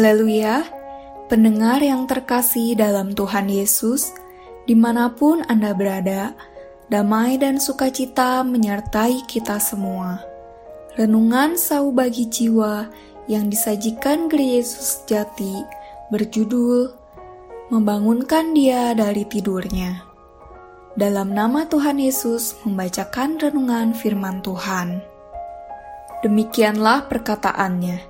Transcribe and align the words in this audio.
Haleluya, 0.00 0.64
pendengar 1.28 1.84
yang 1.84 2.08
terkasih 2.08 2.72
dalam 2.72 3.12
Tuhan 3.12 3.52
Yesus, 3.52 4.16
di 4.64 4.72
mana 4.72 5.12
pun 5.12 5.44
Anda 5.44 5.76
berada, 5.76 6.32
damai 6.88 7.36
dan 7.36 7.60
sukacita 7.60 8.40
menyertai 8.40 9.28
kita 9.28 9.60
semua. 9.60 10.24
Renungan 10.96 11.60
sau 11.60 11.92
bagi 11.92 12.32
jiwa 12.32 12.88
yang 13.28 13.52
disajikan 13.52 14.32
Gereja 14.32 14.64
Yesus 14.64 15.04
Jati 15.04 15.68
berjudul 16.08 16.96
Membangunkan 17.68 18.56
Dia 18.56 18.96
dari 18.96 19.28
Tidurnya. 19.28 20.00
Dalam 20.96 21.36
nama 21.36 21.68
Tuhan 21.68 22.00
Yesus 22.00 22.56
membacakan 22.64 23.36
renungan 23.36 23.92
firman 23.92 24.40
Tuhan. 24.40 25.04
Demikianlah 26.24 27.04
perkataannya. 27.04 28.09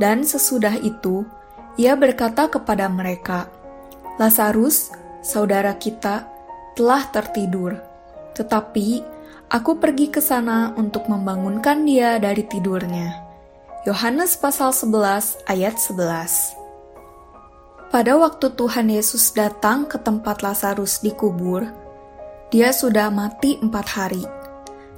Dan 0.00 0.24
sesudah 0.24 0.80
itu, 0.80 1.28
ia 1.76 1.92
berkata 1.92 2.48
kepada 2.48 2.88
mereka, 2.88 3.52
"Lazarus, 4.16 4.88
saudara 5.20 5.76
kita, 5.76 6.24
telah 6.72 7.04
tertidur, 7.12 7.76
tetapi 8.32 9.04
aku 9.52 9.76
pergi 9.76 10.08
ke 10.08 10.24
sana 10.24 10.72
untuk 10.80 11.04
membangunkan 11.04 11.84
dia 11.84 12.16
dari 12.16 12.48
tidurnya." 12.48 13.28
Yohanes 13.84 14.40
pasal 14.40 14.72
11 14.72 15.36
ayat 15.44 15.76
11. 15.76 16.56
Pada 17.92 18.16
waktu 18.16 18.56
Tuhan 18.56 18.88
Yesus 18.88 19.36
datang 19.36 19.84
ke 19.84 20.00
tempat 20.00 20.40
Lazarus 20.40 21.04
dikubur, 21.04 21.68
dia 22.48 22.72
sudah 22.72 23.12
mati 23.12 23.60
empat 23.60 23.86
hari, 23.92 24.24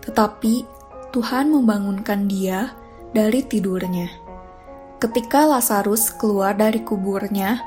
tetapi 0.07 0.63
Tuhan 1.11 1.51
membangunkan 1.51 2.31
dia 2.31 2.71
dari 3.11 3.43
tidurnya. 3.45 4.22
Ketika 5.03 5.43
Lazarus 5.51 6.15
keluar 6.15 6.55
dari 6.55 6.79
kuburnya, 6.79 7.59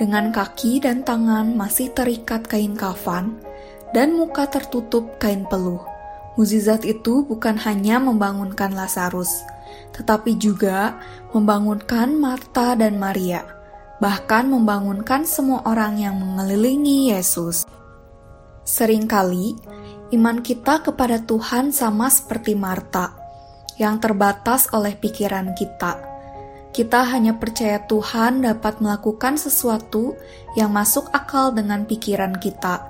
dengan 0.00 0.32
kaki 0.32 0.80
dan 0.80 1.04
tangan 1.04 1.52
masih 1.52 1.92
terikat 1.92 2.48
kain 2.48 2.72
kafan, 2.72 3.36
dan 3.92 4.16
muka 4.16 4.48
tertutup 4.48 5.20
kain 5.20 5.44
peluh. 5.44 5.84
Muzizat 6.40 6.88
itu 6.88 7.20
bukan 7.28 7.60
hanya 7.68 8.00
membangunkan 8.00 8.72
Lazarus, 8.72 9.44
tetapi 9.92 10.40
juga 10.40 10.96
membangunkan 11.36 12.16
Marta 12.16 12.72
dan 12.72 12.96
Maria, 12.96 13.44
bahkan 14.00 14.48
membangunkan 14.48 15.28
semua 15.28 15.60
orang 15.68 16.00
yang 16.00 16.16
mengelilingi 16.16 17.12
Yesus. 17.12 17.68
Seringkali, 18.64 19.52
iman 20.16 20.40
kita 20.40 20.80
kepada 20.80 21.20
Tuhan 21.28 21.76
sama 21.76 22.08
seperti 22.08 22.56
Marta, 22.56 23.12
yang 23.76 24.00
terbatas 24.00 24.72
oleh 24.72 24.96
pikiran 24.96 25.52
kita 25.52 26.09
kita 26.70 27.02
hanya 27.02 27.34
percaya 27.34 27.82
Tuhan 27.82 28.46
dapat 28.46 28.78
melakukan 28.78 29.34
sesuatu 29.34 30.14
yang 30.54 30.70
masuk 30.70 31.10
akal 31.10 31.50
dengan 31.50 31.82
pikiran 31.82 32.38
kita, 32.38 32.86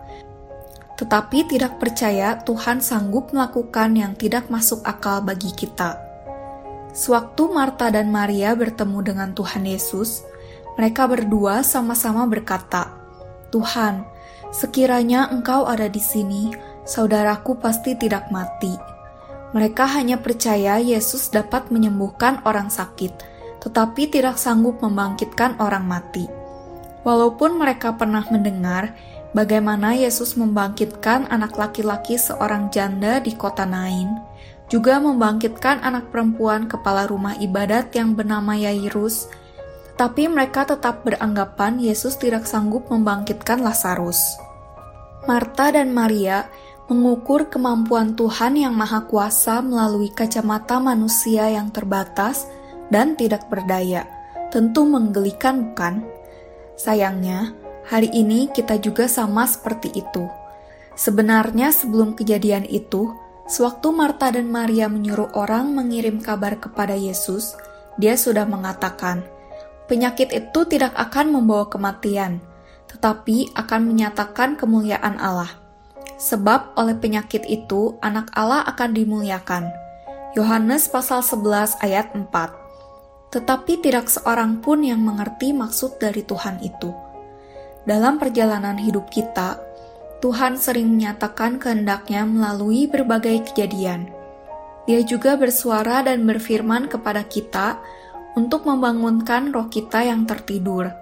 tetapi 1.01 1.49
tidak 1.49 1.81
percaya 1.81 2.37
Tuhan 2.45 2.85
sanggup 2.85 3.33
melakukan 3.33 3.97
yang 3.97 4.13
tidak 4.13 4.53
masuk 4.53 4.85
akal 4.85 5.25
bagi 5.25 5.49
kita. 5.57 5.97
Sewaktu 6.93 7.49
Marta 7.49 7.89
dan 7.89 8.13
Maria 8.13 8.53
bertemu 8.53 9.01
dengan 9.01 9.33
Tuhan 9.33 9.65
Yesus, 9.65 10.29
mereka 10.77 11.09
berdua 11.09 11.65
sama-sama 11.65 12.29
berkata, 12.29 12.93
"Tuhan, 13.49 14.05
sekiranya 14.53 15.33
Engkau 15.33 15.65
ada 15.65 15.89
di 15.89 16.03
sini, 16.05 16.53
saudaraku 16.85 17.57
pasti 17.57 17.97
tidak 17.97 18.29
mati." 18.29 18.77
Mereka 19.57 19.89
hanya 19.97 20.21
percaya 20.21 20.77
Yesus 20.77 21.33
dapat 21.33 21.73
menyembuhkan 21.73 22.45
orang 22.45 22.69
sakit 22.69 23.40
tetapi 23.61 24.09
tidak 24.09 24.41
sanggup 24.41 24.81
membangkitkan 24.81 25.61
orang 25.61 25.85
mati. 25.85 26.27
Walaupun 27.05 27.57
mereka 27.57 27.97
pernah 27.97 28.25
mendengar 28.29 28.93
bagaimana 29.33 29.97
Yesus 29.97 30.37
membangkitkan 30.37 31.29
anak 31.33 31.57
laki-laki 31.57 32.21
seorang 32.21 32.69
janda 32.69 33.21
di 33.21 33.33
kota 33.37 33.65
Nain, 33.65 34.21
juga 34.69 35.01
membangkitkan 35.01 35.81
anak 35.81 36.13
perempuan 36.13 36.69
kepala 36.69 37.09
rumah 37.09 37.37
ibadat 37.41 37.93
yang 37.97 38.13
bernama 38.13 38.55
Yairus, 38.55 39.29
tapi 39.97 40.29
mereka 40.29 40.65
tetap 40.65 41.05
beranggapan 41.05 41.77
Yesus 41.77 42.17
tidak 42.17 42.49
sanggup 42.49 42.89
membangkitkan 42.89 43.61
Lazarus. 43.61 44.21
Marta 45.29 45.69
dan 45.77 45.93
Maria 45.93 46.49
mengukur 46.89 47.53
kemampuan 47.53 48.17
Tuhan 48.17 48.57
yang 48.57 48.73
Maha 48.73 49.05
Kuasa 49.05 49.61
melalui 49.61 50.09
kacamata 50.11 50.81
manusia 50.81 51.47
yang 51.53 51.69
terbatas 51.69 52.49
dan 52.91 53.15
tidak 53.15 53.47
berdaya. 53.47 54.05
Tentu 54.51 54.83
menggelikan, 54.83 55.71
bukan? 55.71 56.03
Sayangnya, 56.75 57.55
hari 57.87 58.11
ini 58.11 58.51
kita 58.51 58.77
juga 58.83 59.07
sama 59.07 59.47
seperti 59.47 59.95
itu. 59.95 60.27
Sebenarnya, 60.99 61.71
sebelum 61.71 62.19
kejadian 62.19 62.67
itu, 62.67 63.15
sewaktu 63.47 63.89
Marta 63.95 64.35
dan 64.35 64.51
Maria 64.51 64.91
menyuruh 64.91 65.33
orang 65.39 65.71
mengirim 65.73 66.19
kabar 66.19 66.59
kepada 66.59 66.99
Yesus, 66.99 67.55
dia 67.97 68.19
sudah 68.19 68.45
mengatakan, 68.45 69.23
"Penyakit 69.87 70.35
itu 70.35 70.61
tidak 70.67 70.93
akan 70.99 71.31
membawa 71.31 71.71
kematian, 71.71 72.43
tetapi 72.91 73.55
akan 73.55 73.81
menyatakan 73.87 74.59
kemuliaan 74.59 75.17
Allah." 75.17 75.51
Sebab 76.21 76.77
oleh 76.77 77.01
penyakit 77.01 77.49
itu 77.49 77.97
anak 78.05 78.29
Allah 78.37 78.61
akan 78.69 78.93
dimuliakan. 78.93 79.73
Yohanes 80.37 80.85
pasal 80.87 81.25
11 81.25 81.81
ayat 81.81 82.13
4 82.13 82.60
tetapi 83.31 83.79
tidak 83.79 84.11
seorang 84.11 84.59
pun 84.59 84.83
yang 84.83 85.01
mengerti 85.07 85.55
maksud 85.55 86.03
dari 86.03 86.27
Tuhan 86.27 86.59
itu. 86.63 86.91
Dalam 87.87 88.19
perjalanan 88.19 88.77
hidup 88.77 89.09
kita, 89.09 89.57
Tuhan 90.21 90.61
sering 90.61 90.91
menyatakan 90.93 91.57
kehendaknya 91.57 92.29
melalui 92.29 92.85
berbagai 92.91 93.51
kejadian. 93.51 94.13
Dia 94.85 95.01
juga 95.07 95.39
bersuara 95.39 96.05
dan 96.05 96.27
berfirman 96.29 96.91
kepada 96.91 97.25
kita 97.25 97.81
untuk 98.37 98.69
membangunkan 98.69 99.55
roh 99.55 99.71
kita 99.73 100.05
yang 100.05 100.29
tertidur. 100.29 100.93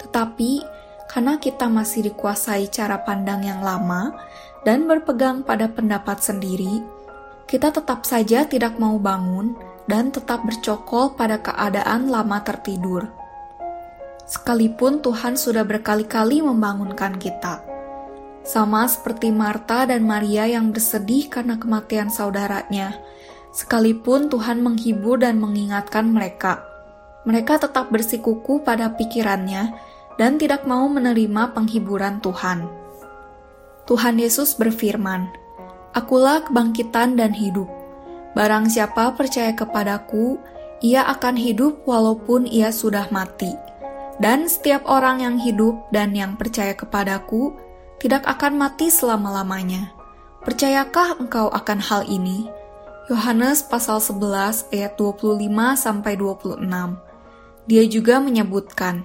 Tetapi, 0.00 0.62
karena 1.10 1.36
kita 1.36 1.66
masih 1.66 2.08
dikuasai 2.08 2.70
cara 2.70 3.02
pandang 3.02 3.42
yang 3.44 3.60
lama 3.60 4.14
dan 4.62 4.86
berpegang 4.86 5.42
pada 5.42 5.68
pendapat 5.68 6.22
sendiri, 6.22 6.97
kita 7.48 7.72
tetap 7.72 8.04
saja 8.04 8.44
tidak 8.44 8.76
mau 8.76 9.00
bangun 9.00 9.56
dan 9.88 10.12
tetap 10.12 10.44
bercokol 10.44 11.16
pada 11.16 11.40
keadaan 11.40 12.12
lama 12.12 12.44
tertidur. 12.44 13.08
Sekalipun 14.28 15.00
Tuhan 15.00 15.40
sudah 15.40 15.64
berkali-kali 15.64 16.44
membangunkan 16.44 17.16
kita, 17.16 17.64
sama 18.44 18.84
seperti 18.84 19.32
Marta 19.32 19.88
dan 19.88 20.04
Maria 20.04 20.44
yang 20.44 20.68
bersedih 20.68 21.32
karena 21.32 21.56
kematian 21.56 22.12
saudaranya, 22.12 23.00
sekalipun 23.56 24.28
Tuhan 24.28 24.60
menghibur 24.60 25.16
dan 25.16 25.40
mengingatkan 25.40 26.04
mereka, 26.12 26.60
mereka 27.24 27.56
tetap 27.56 27.88
bersikuku 27.88 28.60
pada 28.60 28.92
pikirannya 28.92 29.72
dan 30.20 30.36
tidak 30.36 30.68
mau 30.68 30.84
menerima 30.92 31.56
penghiburan 31.56 32.20
Tuhan. 32.20 32.68
Tuhan 33.88 34.20
Yesus 34.20 34.52
berfirman, 34.60 35.47
"Akulah 35.98 36.46
kebangkitan 36.46 37.18
dan 37.18 37.34
hidup. 37.34 37.66
Barang 38.38 38.70
siapa 38.70 39.18
percaya 39.18 39.50
kepadaku, 39.50 40.38
ia 40.78 41.02
akan 41.10 41.34
hidup 41.34 41.82
walaupun 41.82 42.46
ia 42.46 42.70
sudah 42.70 43.10
mati. 43.10 43.50
Dan 44.22 44.46
setiap 44.46 44.86
orang 44.86 45.26
yang 45.26 45.36
hidup 45.42 45.74
dan 45.90 46.14
yang 46.14 46.38
percaya 46.38 46.78
kepadaku 46.78 47.50
tidak 47.98 48.22
akan 48.30 48.54
mati 48.54 48.94
selama-lamanya. 48.94 49.90
Percayakah 50.46 51.18
engkau 51.18 51.50
akan 51.50 51.82
hal 51.82 52.06
ini? 52.06 52.46
Yohanes 53.10 53.66
pasal 53.66 53.98
11 53.98 54.70
ayat 54.70 54.94
25 54.94 55.74
sampai 55.74 56.14
26. 56.14 56.62
Dia 57.66 57.82
juga 57.90 58.22
menyebutkan, 58.22 59.02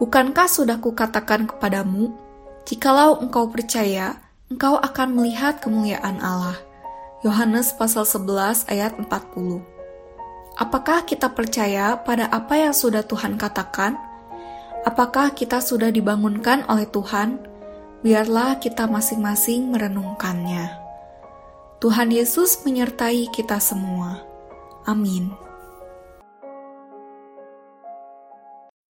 Bukankah 0.00 0.48
sudah 0.48 0.80
kukatakan 0.80 1.44
kepadamu, 1.44 2.16
jikalau 2.64 3.20
engkau 3.20 3.52
percaya, 3.52 4.16
engkau 4.50 4.82
akan 4.82 5.14
melihat 5.14 5.62
kemuliaan 5.62 6.18
Allah. 6.18 6.58
Yohanes 7.22 7.70
pasal 7.70 8.02
11 8.02 8.66
ayat 8.66 8.98
40. 8.98 9.62
Apakah 10.58 11.06
kita 11.06 11.30
percaya 11.30 11.94
pada 12.02 12.26
apa 12.26 12.58
yang 12.58 12.74
sudah 12.74 13.06
Tuhan 13.06 13.38
katakan? 13.38 13.94
Apakah 14.82 15.38
kita 15.38 15.62
sudah 15.62 15.94
dibangunkan 15.94 16.66
oleh 16.66 16.90
Tuhan? 16.90 17.38
Biarlah 18.02 18.58
kita 18.58 18.90
masing-masing 18.90 19.70
merenungkannya. 19.70 20.66
Tuhan 21.78 22.10
Yesus 22.10 22.66
menyertai 22.66 23.30
kita 23.30 23.62
semua. 23.62 24.18
Amin. 24.82 25.30